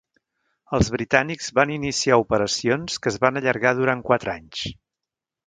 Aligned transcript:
Els 0.77 0.87
britànics 0.95 1.49
van 1.59 1.73
iniciar 1.75 2.17
operacions 2.23 2.97
que 3.05 3.13
es 3.13 3.21
van 3.27 3.39
allargar 3.43 3.75
durant 3.83 4.03
quatre 4.09 4.35
anys. 4.35 4.67